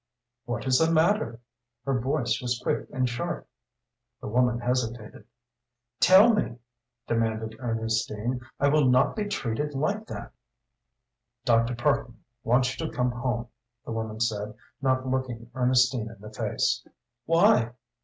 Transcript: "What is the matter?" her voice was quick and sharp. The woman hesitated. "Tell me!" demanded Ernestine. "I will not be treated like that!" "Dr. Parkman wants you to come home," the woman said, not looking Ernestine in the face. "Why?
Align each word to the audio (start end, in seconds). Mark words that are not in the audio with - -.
"What 0.45 0.65
is 0.65 0.79
the 0.79 0.91
matter?" 0.91 1.39
her 1.85 1.99
voice 1.99 2.41
was 2.41 2.59
quick 2.63 2.87
and 2.91 3.07
sharp. 3.07 3.47
The 4.19 4.29
woman 4.29 4.59
hesitated. 4.59 5.25
"Tell 5.99 6.33
me!" 6.33 6.57
demanded 7.05 7.55
Ernestine. 7.59 8.39
"I 8.59 8.69
will 8.69 8.89
not 8.89 9.15
be 9.15 9.25
treated 9.25 9.75
like 9.75 10.07
that!" 10.07 10.31
"Dr. 11.45 11.75
Parkman 11.75 12.23
wants 12.43 12.79
you 12.79 12.87
to 12.87 12.91
come 12.91 13.11
home," 13.11 13.49
the 13.85 13.91
woman 13.91 14.19
said, 14.19 14.55
not 14.81 15.07
looking 15.07 15.51
Ernestine 15.53 16.09
in 16.09 16.19
the 16.19 16.31
face. 16.33 16.83
"Why? 17.27 17.73